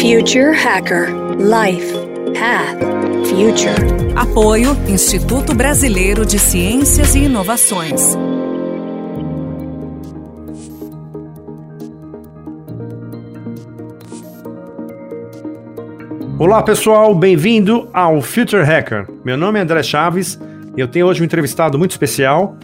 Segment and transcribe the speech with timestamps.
[0.00, 1.92] Future Hacker Life
[2.32, 2.80] Path
[3.28, 4.16] Future.
[4.16, 8.16] Apoio Instituto Brasileiro de Ciências e Inovações.
[16.38, 19.06] Olá pessoal, bem-vindo ao Future Hacker.
[19.22, 20.40] Meu nome é André Chaves
[20.74, 22.56] e eu tenho hoje um entrevistado muito especial,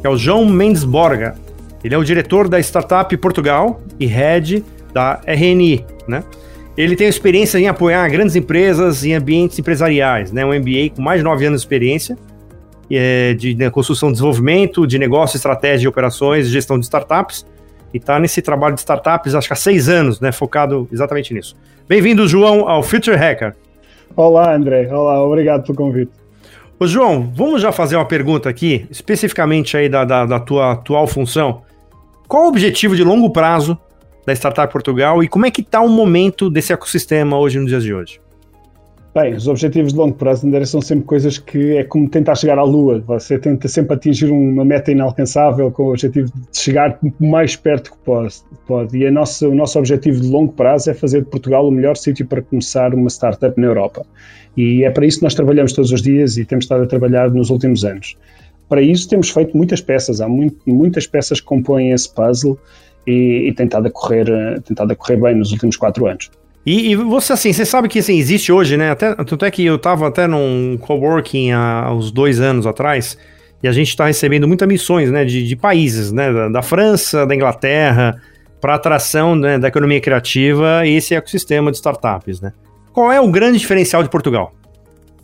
[0.00, 1.36] que é o João Mendes Borga.
[1.84, 4.64] Ele é o diretor da Startup Portugal e head
[4.94, 6.24] da RNI, né?
[6.78, 10.46] Ele tem experiência em apoiar grandes empresas em ambientes empresariais, né?
[10.46, 12.16] Um MBA com mais de nove anos de experiência
[12.88, 17.44] é, de, de construção, desenvolvimento, de negócio, estratégia, de operações, gestão de startups.
[17.92, 20.30] E está nesse trabalho de startups acho que há seis anos, né?
[20.30, 21.56] Focado exatamente nisso.
[21.88, 23.56] Bem-vindo, João, ao Future Hacker.
[24.14, 24.88] Olá, André.
[24.88, 26.12] Olá, obrigado pelo convite.
[26.78, 31.08] Ô, João, vamos já fazer uma pergunta aqui, especificamente aí da, da, da tua atual
[31.08, 31.62] função.
[32.28, 33.76] Qual o objetivo de longo prazo
[34.28, 37.82] da Startup Portugal e como é que está o momento desse ecossistema hoje nos dias
[37.82, 38.20] de hoje?
[39.14, 42.58] Bem, os objetivos de longo prazo André, são sempre coisas que é como tentar chegar
[42.58, 43.02] à Lua.
[43.06, 47.90] Você tenta sempre atingir uma meta inalcançável com o objetivo de chegar o mais perto
[47.90, 48.34] que pode.
[48.66, 48.98] pode.
[48.98, 51.96] E a nossa, o nosso objetivo de longo prazo é fazer de Portugal o melhor
[51.96, 54.04] sítio para começar uma startup na Europa.
[54.56, 57.30] E é para isso que nós trabalhamos todos os dias e temos estado a trabalhar
[57.30, 58.14] nos últimos anos.
[58.68, 62.58] Para isso temos feito muitas peças, há muito, muitas peças que compõem esse puzzle
[63.06, 66.30] e, e tentado, a correr, eh, tentado a correr bem nos últimos quatro anos.
[66.66, 68.90] E, e, você, assim, você sabe que assim, existe hoje, né?
[68.90, 73.16] Até, tanto é que eu estava até num coworking há uns dois anos atrás,
[73.62, 75.24] e a gente está recebendo muitas missões, né?
[75.24, 76.32] De, de países, né?
[76.32, 78.20] Da, da, França, da Inglaterra,
[78.60, 82.52] para atração né, da economia criativa e esse ecossistema de startups, né?
[82.92, 84.52] Qual é o grande diferencial de Portugal?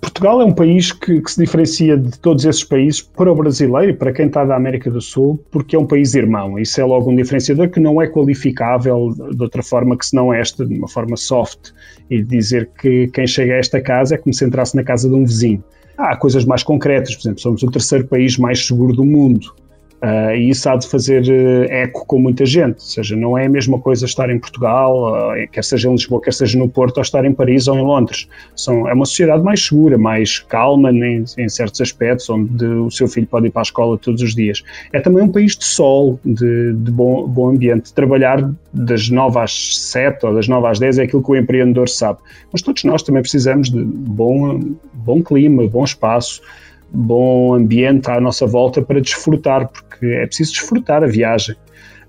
[0.05, 3.91] Portugal é um país que, que, se diferencia de todos esses países para o brasileiro
[3.91, 6.59] e para quem está da América do Sul, porque é um país irmão.
[6.59, 10.33] Isso é logo um diferenciador que não é qualificável de outra forma que se não
[10.33, 11.71] esta, de uma forma soft,
[12.11, 15.15] e dizer que quem chega a esta casa é como se entrasse na casa de
[15.15, 15.65] um vizinho.
[15.97, 19.55] Há coisas mais concretas, por exemplo, somos o terceiro país mais seguro do mundo.
[20.05, 23.47] Uh, e isso há de fazer uh, eco com muita gente, ou seja, não é
[23.47, 26.99] a mesma coisa estar em Portugal, uh, quer seja em Lisboa, quer seja no Porto,
[26.99, 28.29] ou estar em Paris ou em Londres.
[28.55, 33.09] São, é uma sociedade mais segura, mais calma em, em, certos aspectos, onde o seu
[33.09, 34.63] filho pode ir para a escola todos os dias.
[34.93, 37.91] É também um país de sol, de, de bom, bom ambiente.
[37.95, 41.89] Trabalhar das 9 às 7 ou das 9 às 10 é aquilo que o empreendedor
[41.89, 42.19] sabe.
[42.53, 44.61] Mas todos nós também precisamos de bom,
[44.93, 46.43] bom clima, bom espaço
[46.95, 51.57] bom ambiente à nossa volta para desfrutar, porque é preciso desfrutar a viagem.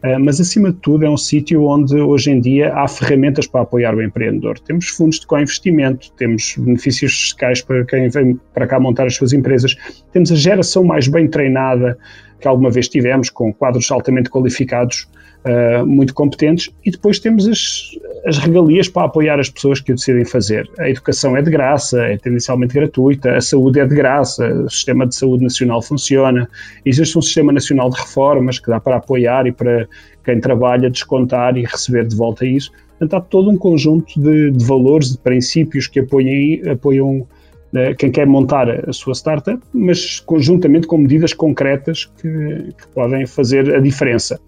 [0.04, 3.62] Uh, mas, acima de tudo, é um sítio onde hoje em dia há ferramentas para
[3.62, 4.60] apoiar o empreendedor.
[4.60, 9.34] Temos fundos de co-investimento, temos benefícios fiscais para quem vem para cá montar as suas
[9.34, 9.76] empresas,
[10.12, 11.98] temos a geração mais bem treinada
[12.40, 15.08] que alguma vez tivemos, com quadros altamente qualificados
[15.46, 17.92] uh, muito competentes, e depois temos as,
[18.26, 20.70] as regalias para apoiar as pessoas que o decidem fazer.
[20.80, 25.06] A educação é de graça, é tendencialmente gratuita, a saúde é de graça, o sistema
[25.06, 26.50] de saúde nacional funciona,
[26.86, 29.88] existe um sistema nacional de reformas que dá para apoiar e para
[30.24, 32.72] quem trabalha descontar e receber de volta isso.
[32.98, 37.28] Portanto, há todo um conjunto de, de valores, de princípios que apoiam, apoiam
[37.74, 43.26] eh, quem quer montar a sua startup, mas conjuntamente com medidas concretas que, que podem
[43.28, 44.40] fazer a diferença.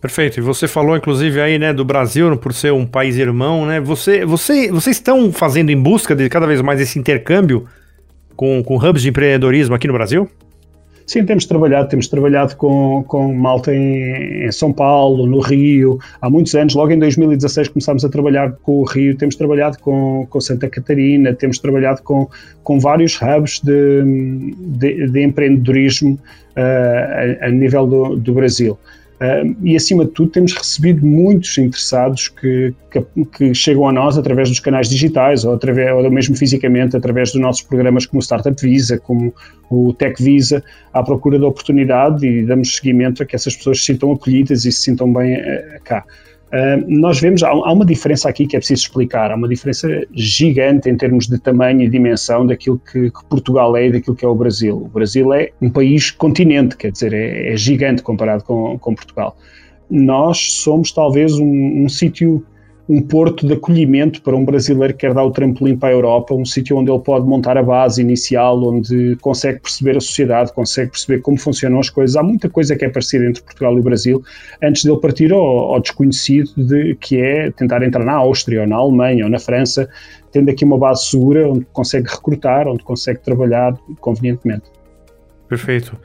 [0.00, 0.38] Perfeito.
[0.38, 3.80] E você falou, inclusive, aí, né, do Brasil, por ser um país irmão, né?
[3.80, 7.66] Você, você, vocês estão fazendo em busca de cada vez mais esse intercâmbio
[8.36, 10.28] com, com hubs de empreendedorismo aqui no Brasil?
[11.06, 16.28] Sim, temos trabalhado, temos trabalhado com, com malta em, em, São Paulo, no Rio, há
[16.28, 20.40] muitos anos, logo em 2016 começámos a trabalhar com o Rio, temos trabalhado com, com
[20.40, 22.28] Santa Catarina, temos trabalhado com,
[22.64, 26.18] com vários hubs de, de, de empreendedorismo
[26.56, 28.76] uh, a, a, nível do, do Brasil.
[29.16, 34.18] Uh, e acima de tudo temos recebido muitos interessados que, que, que, chegam a nós
[34.18, 38.22] através dos canais digitais ou, através, ou mesmo fisicamente através dos nossos programas como o
[38.22, 39.34] Startup Visa, como
[39.70, 40.62] o Tech Visa,
[40.92, 44.72] à procura da oportunidade e damos seguimento a que essas pessoas se sintam acolhidas e
[44.72, 46.04] se sintam bem uh, cá.
[46.86, 50.88] Nós vemos, há, há, uma diferença aqui que é preciso explicar, há uma diferença gigante
[50.88, 54.28] em termos de tamanho e dimensão daquilo que, que Portugal é e daquilo que é
[54.28, 54.76] o Brasil.
[54.76, 59.36] O Brasil é um país continente, quer dizer, é, é gigante comparado com, com, Portugal.
[59.90, 62.44] Nós somos talvez um, um sítio
[62.88, 66.34] um porto de acolhimento para um brasileiro que quer dar o trampolim para a Europa,
[66.34, 70.92] um sítio onde ele pode montar a base inicial, onde consegue perceber a sociedade, consegue
[70.92, 72.16] perceber como funcionam as coisas.
[72.16, 74.22] Há muita coisa que é parecida entre Portugal e Brasil,
[74.62, 78.76] antes dele partir ao, ao desconhecido, de, que é tentar entrar na Áustria, ou na
[78.76, 79.88] Alemanha, ou na França,
[80.30, 84.64] tendo aqui uma base segura, onde consegue recrutar, onde consegue trabalhar convenientemente.
[85.48, 85.96] Perfeito.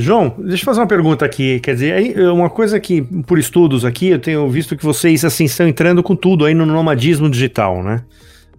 [0.00, 1.60] João, deixa eu fazer uma pergunta aqui.
[1.60, 5.44] Quer dizer, aí, uma coisa que, por estudos aqui, eu tenho visto que vocês assim
[5.44, 8.04] estão entrando com tudo aí no nomadismo digital, né?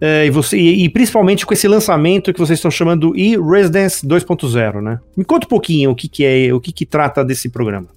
[0.00, 4.80] É, e, você, e, e, principalmente com esse lançamento que vocês estão chamando e-Residence 2.0,
[4.80, 4.98] né?
[5.14, 7.88] Me conta um pouquinho o que, que é, o que, que trata desse programa.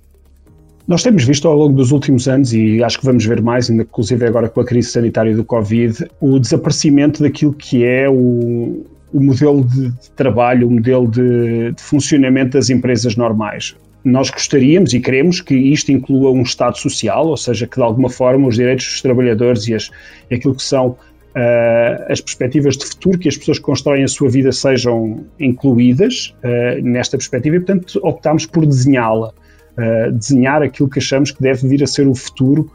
[0.86, 4.26] Nós temos visto ao longo dos últimos anos, e acho que vamos ver mais, inclusive
[4.26, 9.64] agora com a crise sanitária do Covid, o desaparecimento daquilo que é o, o modelo
[9.64, 15.56] de trabalho, o modelo de, de funcionamento das empresas normais nós gostaríamos e queremos que
[15.56, 19.68] isto inclua um Estado social, ou seja, que de alguma forma os direitos dos trabalhadores
[19.68, 19.90] e, as,
[20.32, 24.52] aquilo que são uh, as perspectivas de futuro que as pessoas constroem a sua vida
[24.52, 31.32] sejam incluídas uh, nesta perspectiva e, portanto, optámos por desenhá-la, uh, desenhar aquilo que achamos
[31.32, 32.70] que deve vir a ser o futuro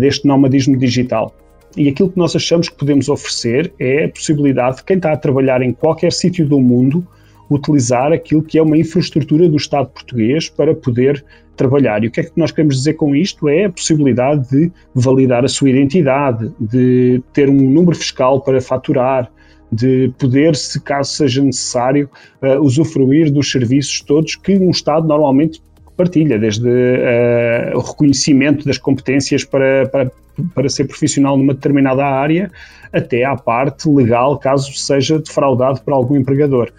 [0.00, 1.36] deste nomadismo digital.
[1.76, 5.16] E aquilo que nós achamos que podemos oferecer é a possibilidade de quem está a
[5.16, 7.06] trabalhar em qualquer sítio do mundo
[7.50, 11.24] utilizar aquilo que é uma infraestrutura do Estado português para poder
[11.56, 12.04] trabalhar.
[12.04, 13.48] E o que é que nós queremos dizer com isto?
[13.48, 19.30] É a possibilidade de validar a sua identidade, de ter um número fiscal para faturar,
[19.70, 22.08] de poder, se caso seja necessário,
[22.42, 25.62] uh, usufruir dos serviços todos que um Estado normalmente
[25.96, 30.12] partilha, desde uh, o reconhecimento das competências para, para
[30.54, 32.50] para ser profissional numa determinada área,
[32.92, 36.72] até à parte legal, caso seja defraudado por algum empregador.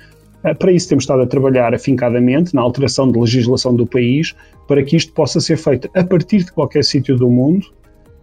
[0.43, 4.35] Eh, para isso temos estado a trabalhar afincadamente na alteração de legislação do país,
[4.67, 7.65] para que isto possa ser feito a partir de qualquer sítio do mundo,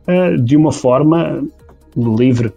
[0.07, 1.45] eh, de uma forma
[1.97, 2.53] livre.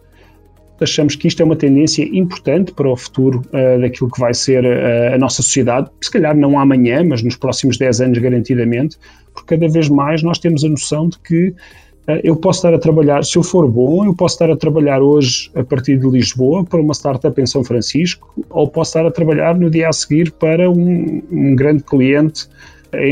[0.79, 4.63] Achamos que isto é uma tendência importante para o futuro uh, daquilo que vai ser
[5.11, 8.95] a nossa sociedade, se calhar não amanhã, mas nos próximos 10 anos garantidamente,
[9.33, 11.55] porque cada vez mais nós temos a noção de que
[12.23, 15.51] eu posso estar a trabalhar, se eu for bom, eu posso estar a trabalhar hoje
[15.53, 19.55] a partir de Lisboa para uma startup em São Francisco, ou posso estar a trabalhar
[19.55, 22.47] no dia a seguir para um, um grande cliente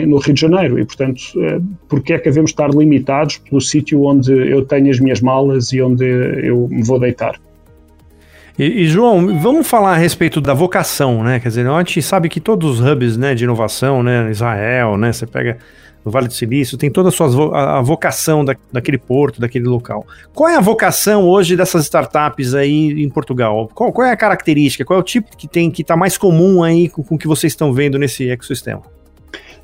[0.08, 0.80] no Rio de Janeiro.
[0.80, 5.00] E, portanto, eh, porque é que devemos estar limitados pelo sítio onde eu tenho as
[5.00, 7.36] minhas malas e onde eu me vou deitar?
[8.58, 11.40] E, e, João, vamos falar a respeito da vocação, né?
[11.40, 15.12] Quer dizer, a gente sabe que todos os hubs né, de inovação, né, Israel, né,
[15.12, 15.58] você pega
[16.06, 20.06] no Vale do Silício, tem toda a, sua, a, vocação da, daquele porto, daquele local.
[20.34, 23.68] Qual é a vocação hoje dessas startups aí em Portugal?
[23.74, 24.86] Qual, qual é a característica?
[24.86, 27.28] Qual é o tipo que tem que está mais comum aí com, com o que
[27.28, 28.84] vocês estão vendo nesse ecossistema?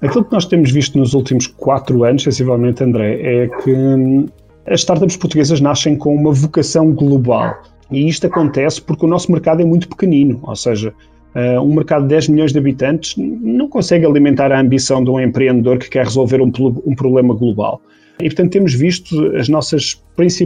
[0.01, 4.25] Aquilo que nós temos visto nos últimos quatro anos, sensivelmente, André, é que hum,
[4.65, 7.61] as startups portuguesas nascem com uma vocação global.
[7.91, 10.91] E isto acontece porque o nosso mercado é muito pequenino, ou seja,
[11.33, 15.19] Uh, um mercado de 10 milhões de habitantes não consegue alimentar a ambição de um
[15.19, 16.51] empreendedor que quer resolver um,
[16.85, 17.81] um problema global.
[18.19, 20.01] E, portanto, temos visto as nossas,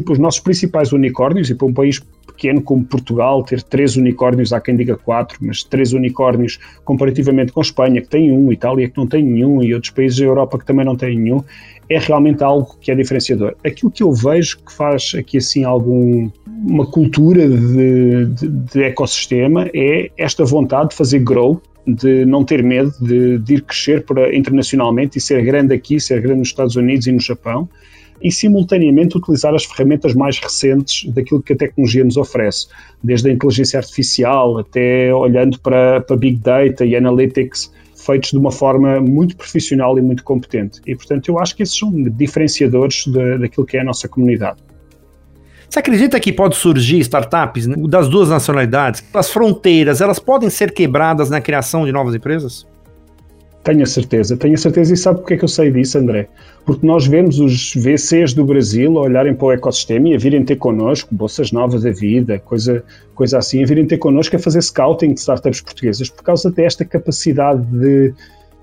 [0.10, 4.60] os nossos principais unicórnios, e para um país pequeno como Portugal, ter três unicórnios, há
[4.60, 9.08] quem diga quatro, mas três unicórnios comparativamente com Espanha, que tem um, Itália, que não
[9.08, 11.42] tem nenhum, e outros países da Europa que também não têm nenhum,
[11.90, 13.56] é realmente algo que é diferenciador.
[13.66, 19.70] Aquilo que eu vejo que faz aqui assim algum uma cultura de, de, de ecossistema
[19.74, 24.36] é esta vontade de fazer grow, de não ter medo de, de ir crescer para,
[24.36, 27.70] internacionalmente e ser grande aqui, ser grande nos Estados Unidos e no Japão
[28.22, 32.68] e simultaneamente utilizar as ferramentas mais recentes daquilo que a tecnologia nos oferece,
[33.04, 38.52] desde a inteligência artificial até olhando para, para Big Data e Analytics feitos de uma
[38.52, 40.82] forma muito profissional e muito competente.
[40.86, 43.06] E, portanto, eu acho que esses são diferenciadores
[43.40, 44.58] daquilo que é a nossa comunidade.
[45.70, 49.04] Você acredita que pode surgir startups das duas nacionalidades?
[49.14, 52.66] As fronteiras, elas podem ser quebradas na criação de novas empresas?
[53.66, 54.94] Tenho a certeza, tenho a certeza.
[54.94, 56.28] E sabe porque é que eu sei disso, André?
[56.66, 60.58] Porque nós vemos os VCs do Brasil olharem para o ecossistema e a virem ter
[60.58, 62.84] connosco, bolsas novas da vida, coisa,
[63.16, 66.86] coisa assim, a virem ter connosco a fazer scouting de startups portuguesas, por causa desta
[66.86, 68.14] capacidade de,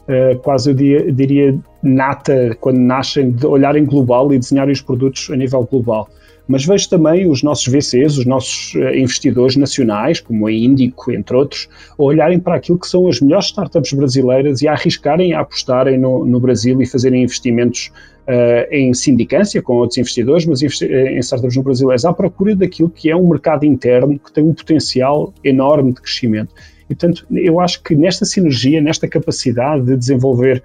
[0.09, 5.37] uh, quase eu diria, nata, quando nascem, de olharem global e desenharem os produtos a
[5.37, 6.09] nível global
[6.49, 11.37] mas vejo também os nossos VCs, os nossos eh, investidores nacionais, como a Índico, entre
[11.37, 11.69] outros,
[11.99, 15.99] a olharem para aquilo que são as melhores startups brasileiras e a arriscarem a apostarem
[15.99, 17.93] no, no Brasil e fazerem investimentos
[18.27, 22.91] uh, em sindicância com outros investidores, mas eh, em startups no Brasil, à procura daquilo
[22.91, 26.53] que é um mercado interno que tem um potencial enorme de crescimento.
[26.95, 30.63] Portanto, eu acho que nesta sinergia, nesta capacidade de desenvolver,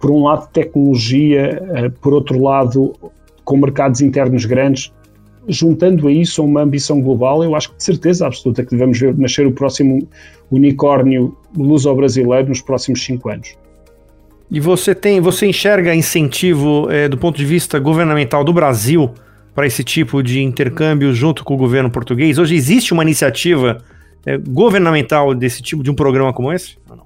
[0.00, 2.94] por um lado, tecnologia, uh, por outro lado,
[3.44, 4.92] com mercados internos grandes,
[5.48, 9.16] juntando a isso uma ambição global, eu acho que de certeza absoluta que devemos ver
[9.16, 10.06] nascer o próximo
[10.50, 13.56] unicórnio luso-brasileiro nos próximos cinco anos.
[14.50, 19.10] E você tem, você enxerga incentivo é, do ponto de vista governamental do Brasil
[19.54, 22.38] para esse tipo de intercâmbio junto com o governo português?
[22.38, 23.78] Hoje existe uma iniciativa
[24.26, 26.76] é, governamental desse tipo de um programa como esse?
[26.88, 27.04] Ou não?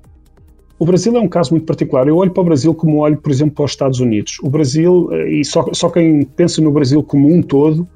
[0.78, 2.08] O Brasil é um caso muito particular.
[2.08, 4.38] Eu olho para o Brasil como olho, por exemplo, para os Estados Unidos.
[4.42, 7.86] O Brasil, eh, e só, só quem pensa no Brasil como um todo,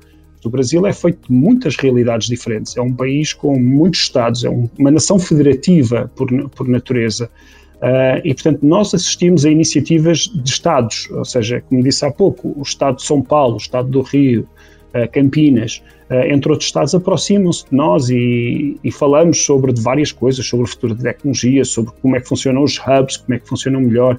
[0.44, 2.76] o Brasil é feito de muitas realidades diferentes.
[2.76, 7.28] É um país com muitos Estados, é uma nação federativa por, por natureza.
[7.76, 12.54] Uh, e, portanto, nós assistimos a iniciativas de Estados, ou seja, como disse há pouco,
[12.56, 14.48] o Estado de São Paulo, o Estado do Rio,
[14.94, 20.64] uh, Campinas, entre outros Estados, aproximam-se de nós e, e, falamos sobre várias coisas, sobre
[20.64, 23.80] o futuro da tecnologia, sobre como é que funcionam os hubs, como é que funcionam
[23.80, 24.18] melhor,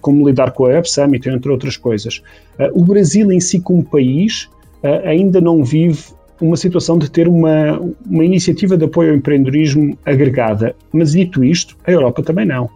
[0.00, 2.22] como lidar com a Web Summit, entre outras coisas.
[2.72, 4.48] o Brasil em si, como país,
[5.04, 6.02] ainda não vive
[6.42, 10.74] uma situação de ter uma, uma iniciativa de apoio ao empreendedorismo agregada.
[10.92, 12.68] Mas dito isto, a Europa também não.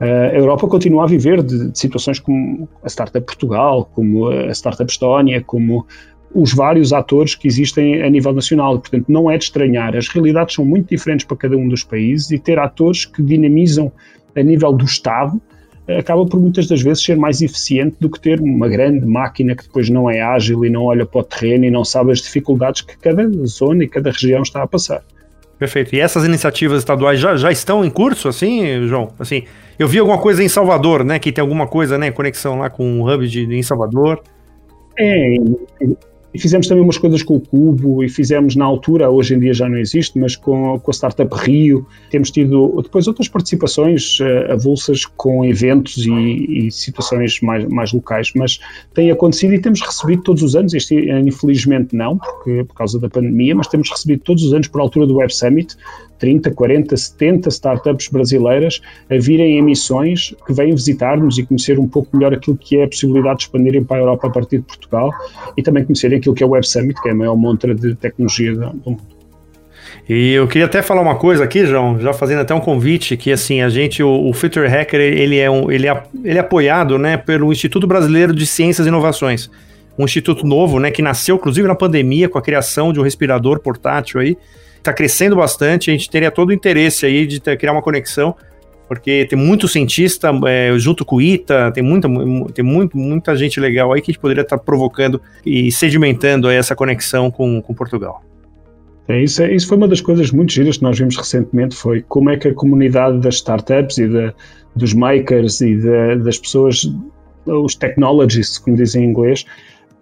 [0.00, 4.90] A Europa continua a viver de, de, situações como a Startup Portugal, como a Startup
[4.90, 5.86] Estónia, como
[6.34, 8.78] os vários atores que existem a nível nacional.
[8.78, 9.96] Portanto, não é de estranhar.
[9.96, 13.92] As realidades são muito diferentes para cada um dos países e ter atores que dinamizam
[14.36, 15.40] a nível do Estado
[15.88, 19.64] acaba por muitas das vezes ser mais eficiente do que ter uma grande máquina que
[19.64, 22.80] depois não é ágil e não olha para o terreno e não sabe as dificuldades
[22.80, 25.02] que cada zona e cada região está a passar.
[25.58, 25.94] Perfeito.
[25.94, 29.12] E essas iniciativas estaduais já, já estão em curso, assim, João?
[29.18, 29.44] Assim,
[29.78, 31.18] eu vi alguma coisa em Salvador, né?
[31.18, 32.10] Que tem alguma coisa, né?
[32.10, 34.20] Conexão lá com o hub de, de em Salvador.
[34.98, 35.36] É,
[36.34, 39.54] e fizemos também umas coisas com o Cubo e fizemos na altura, hoje em dia
[39.54, 41.86] já não existe, mas com, com a Startup Rio.
[42.10, 48.32] Temos tido depois outras participações uh, avulsas com eventos e, e, situações mais, mais locais,
[48.34, 48.58] mas
[48.92, 53.08] tem acontecido e temos recebido todos os anos, este infelizmente não, porque, por causa da
[53.08, 55.76] pandemia, mas temos recebido todos os anos por altura do Web Summit
[56.18, 58.80] 30, 40, 70 startups brasileiras
[59.10, 62.84] a virem em missões que vêm visitar-nos e conhecer um pouco melhor aquilo que é
[62.84, 65.12] a possibilidade de expandirem para a Europa a partir de Portugal
[65.56, 67.94] e também conhecerem aquilo que é o Web Summit, que é a maior montra de
[67.94, 69.14] tecnologia do mundo.
[70.08, 73.32] E eu queria até falar uma coisa aqui, João, já fazendo até um convite, que
[73.32, 76.98] assim, a gente, o, o Future Hacker, ele é, um, ele, é, ele é apoiado
[76.98, 79.50] né, pelo Instituto Brasileiro de Ciências e Inovações,
[79.98, 83.60] um instituto novo, né, que nasceu inclusive na pandemia com a criação de um respirador
[83.60, 84.36] portátil aí,
[84.84, 88.36] está crescendo bastante, a gente teria todo o interesse aí de ter, criar uma conexão,
[88.86, 92.06] porque tem muito cientista é, junto com o ITA, tem, muita,
[92.52, 96.50] tem muito, muita gente legal aí que a gente poderia estar tá provocando e sedimentando
[96.50, 98.22] essa conexão com, com Portugal.
[99.08, 102.02] É, isso, é, isso foi uma das coisas muito giras que nós vimos recentemente, foi
[102.02, 104.32] como é que a comunidade das startups e de,
[104.76, 105.76] dos makers e
[106.22, 106.90] das pessoas,
[107.46, 109.46] os technologists, como dizem em inglês,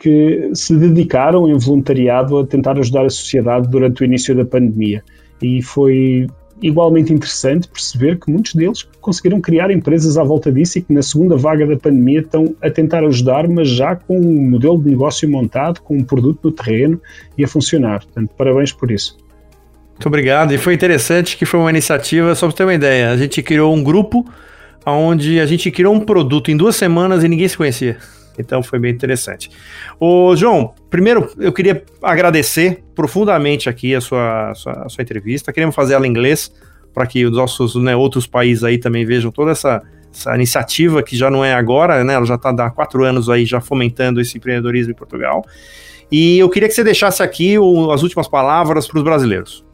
[0.02, 5.00] que se dedicaram em voluntariado a tentar ajudar a sociedade durante o início da pandemia.
[5.40, 6.26] E foi
[6.61, 11.02] igualmente interessante perceber que muitos deles conseguiram criar empresas à volta disso e que na
[11.02, 15.30] segunda vaga da pandemia estão a tentar ajudar, mas já com um modelo de negócio
[15.30, 17.00] montado, com um produto no terreno
[17.38, 18.04] e a funcionar.
[18.04, 19.16] Portanto, parabéns por isso.
[19.90, 20.52] Muito obrigado.
[20.52, 23.73] E foi interessante que foi uma iniciativa, só para ter uma ideia, a gente criou
[23.73, 24.26] um grupo
[24.85, 27.99] onde a gente criou um produto em duas semanas e ninguém se conhecia.
[28.38, 29.50] Então foi bem interessante.
[29.98, 35.52] Ô, João, primeiro eu queria agradecer profundamente aqui a sua, sua, a sua entrevista.
[35.52, 36.52] Queremos fazer ela em inglês
[36.92, 41.16] para que os nossos né, outros países aí também vejam toda essa, essa iniciativa que
[41.16, 42.14] já não é agora, né?
[42.14, 45.44] Ela já está há quatro anos aí já fomentando esse empreendedorismo em Portugal.
[46.10, 49.64] E eu queria que você deixasse aqui o, as últimas palavras para os brasileiros.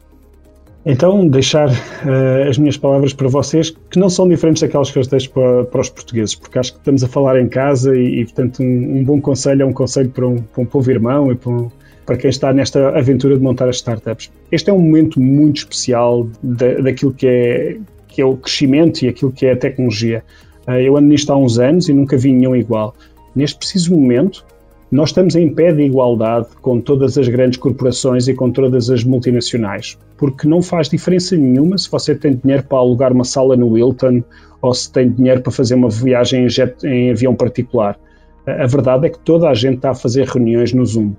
[0.91, 5.03] Então, deixar uh, as minhas palavras para vocês, que não são diferentes daquelas que eu
[5.03, 8.25] deixo para, para os portugueses, porque acho que estamos a falar em casa e, e
[8.25, 11.35] portanto, um, um, bom conselho é um conselho para um, para um povo irmão e
[11.35, 11.69] para, um,
[12.07, 14.31] para quem está nesta aventura de montar as startups.
[14.51, 17.77] Este é um momento muito especial da, daquilo que é,
[18.07, 20.23] que é o crescimento e aquilo que é a tecnologia.
[20.67, 22.95] Uh, eu ando nisto há uns anos e nunca vi nenhum igual.
[23.35, 24.43] Neste preciso momento,
[24.91, 29.03] nós estamos em pé de igualdade com todas as grandes corporações e com todas as
[29.03, 33.77] multinacionais, porque não faz diferença nenhuma se você tem dinheiro para alugar uma sala no
[33.77, 34.21] Hilton
[34.61, 37.97] ou se tem dinheiro para fazer uma viagem em, jet, em avião particular.
[38.45, 41.13] A verdade é que toda a gente está a fazer reuniões no Zoom.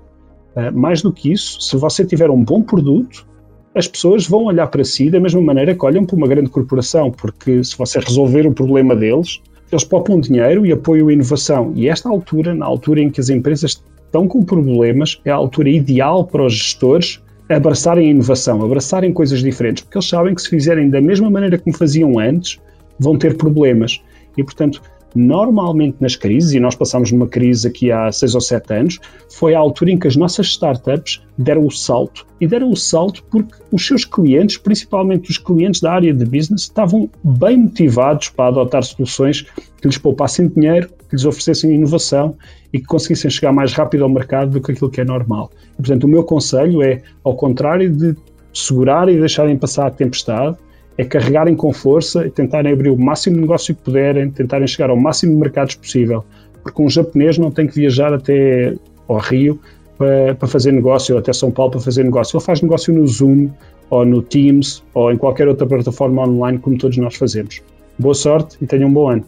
[0.55, 3.25] Ah, mais do que isso, se você tiver um bom produto,
[3.73, 7.09] as pessoas vão olhar para si da mesma maneira que olham para uma grande corporação,
[7.09, 9.41] porque se você resolver o problema deles,
[9.71, 11.71] eles poupam dinheiro e apoiam a inovação.
[11.75, 15.69] E esta altura, na altura em que as empresas estão com problemas, é a altura
[15.69, 17.19] ideal para os gestores
[17.53, 21.57] abraçarem a inovação, abraçarem coisas diferentes, porque eles sabem que se fizerem da mesma maneira
[21.57, 22.59] como faziam antes,
[22.99, 24.01] vão ter problemas.
[24.37, 24.81] E, portanto,
[25.15, 29.53] normalmente nas crises, e nós passamos numa crise aqui há seis ou sete anos, foi
[29.53, 32.25] a altura em que as nossas startups deram o salto.
[32.39, 36.61] E deram o salto porque os seus clientes, principalmente os clientes da área de business,
[36.61, 42.35] estavam bem motivados para adotar soluções que lhes poupassem dinheiro, que lhes oferecessem inovação
[42.71, 45.51] e que conseguissem chegar mais rápido ao mercado do que aquilo que é normal.
[45.73, 48.15] E, portanto, o meu conselho é, ao contrário de
[48.53, 50.55] segurar e deixarem passar a tempestade,
[50.97, 54.89] é carregarem com força e tentarem abrir o máximo de negócio que puderem, tentarem chegar
[54.89, 56.23] ao máximo de mercados possível.
[56.63, 58.73] Porque um japonês não tem que viajar até
[59.07, 59.59] ao Rio
[59.97, 62.37] para, para fazer negócio, ou até São Paulo para fazer negócio.
[62.37, 63.49] Ele faz negócio no Zoom,
[63.89, 67.61] ou no Teams, ou em qualquer outra plataforma online, como todos nós fazemos.
[67.99, 69.25] Boa sorte e tenham um bom ano.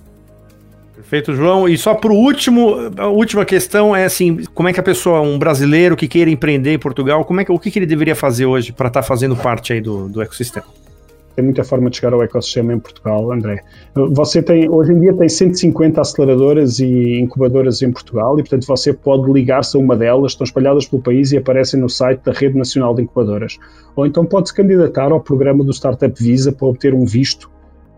[1.03, 1.67] Perfeito, João.
[1.67, 5.21] E só para o último, a última questão é assim, como é que a pessoa,
[5.21, 8.15] um brasileiro que queira empreender em Portugal, como é que, o que, que ele deveria
[8.15, 10.65] fazer hoje para estar tá fazendo parte aí do, do ecossistema?
[11.35, 13.63] Tem muita forma de chegar ao ecossistema em Portugal, André.
[13.93, 18.93] Você tem, hoje em dia tem 150 aceleradoras e incubadoras em Portugal e, portanto, você
[18.93, 22.57] pode ligar-se a uma delas, estão espalhadas pelo país e aparecem no site da Rede
[22.57, 23.57] Nacional de Incubadoras.
[23.95, 27.52] Ou então pode se candidatar ao programa do Startup Visa para obter um visto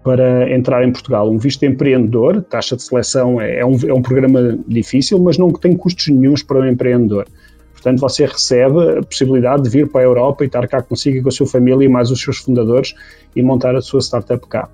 [0.06, 1.32] para entrar em Portugal.
[1.32, 5.52] Um visto empreendedor, taxa de seleção é, é um, é um programa difícil, mas não
[5.52, 7.26] tem custos nenhums para o empreendedor.
[7.74, 11.30] Portanto, você recebe a possibilidade de vir para a Europa e estar cá consigo com
[11.30, 12.94] a sua família e mais os seus fundadores
[13.36, 14.70] e montar a sua startup cá.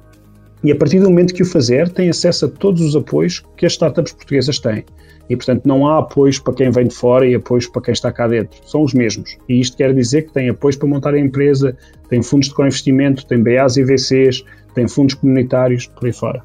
[0.65, 3.65] E a partir do momento que o fazer, tem acesso a todos os apoios que
[3.65, 4.83] as startups portuguesas têm.
[5.29, 8.11] E, portanto, não há apoios para quem vem de fora e apoios para quem está
[8.11, 8.59] cá dentro.
[8.65, 9.37] São os mesmos.
[9.47, 11.75] E isto quer dizer que tem apoios para montar a empresa,
[12.09, 14.43] tem fundos de co-investimento, tem BAs e VCs,
[14.73, 16.41] tem fundos comunitários, por aí fora.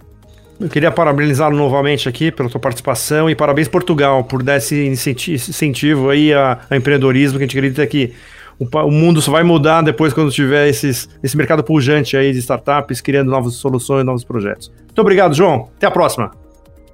[0.58, 6.08] Eu queria parabenizá-lo novamente aqui pela sua participação e parabéns Portugal por dar esse incentivo
[6.08, 8.14] aí a, a empreendedorismo que a gente acredita que
[8.58, 13.02] o, mundo só vai mudar depois quando tiver esses, esse mercado pujante aí de startups
[13.02, 14.72] criando novas soluções, novos projetos.
[14.78, 15.68] Muito obrigado, João.
[15.76, 16.30] Até a próxima.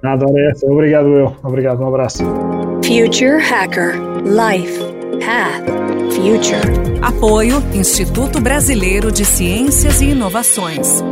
[0.01, 0.65] Nada, essa.
[0.65, 1.35] Obrigado, eu.
[1.41, 2.23] Obrigado, um abraço.
[2.83, 5.65] Future Hacker Life Path
[6.13, 6.99] Future.
[7.01, 11.03] Apoio Instituto Brasileiro de Ciências e Inovações.